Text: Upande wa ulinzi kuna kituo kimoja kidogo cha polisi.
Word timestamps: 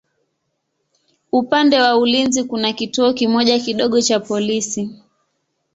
Upande 1.31 1.81
wa 1.81 1.97
ulinzi 1.97 2.43
kuna 2.43 2.73
kituo 2.73 3.13
kimoja 3.13 3.59
kidogo 3.59 4.01
cha 4.01 4.19
polisi. 4.19 4.89